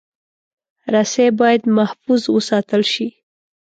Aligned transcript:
رسۍ 0.93 1.27
باید 1.39 1.61
محفوظ 1.77 2.21
وساتل 2.35 2.81
شي. 2.93 3.07